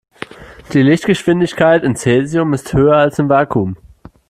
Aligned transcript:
Die 0.73 0.81
Lichtgeschwindigkeit 0.81 1.83
in 1.83 1.95
Cäsium 1.95 2.53
ist 2.55 2.73
höher 2.73 2.97
als 2.97 3.19
im 3.19 3.29
Vakuum. 3.29 3.77